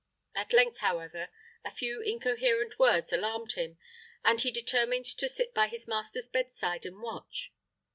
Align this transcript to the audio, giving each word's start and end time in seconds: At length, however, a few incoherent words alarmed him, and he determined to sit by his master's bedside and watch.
At 0.33 0.51
length, 0.51 0.79
however, 0.79 1.29
a 1.63 1.69
few 1.69 2.01
incoherent 2.01 2.79
words 2.79 3.13
alarmed 3.13 3.51
him, 3.51 3.77
and 4.25 4.41
he 4.41 4.49
determined 4.49 5.05
to 5.05 5.29
sit 5.29 5.53
by 5.53 5.67
his 5.67 5.87
master's 5.87 6.27
bedside 6.27 6.87
and 6.87 7.03
watch. 7.03 7.53